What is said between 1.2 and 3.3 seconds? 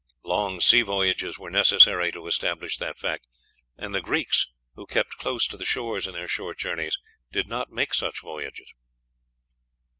were necessary to establish that fact,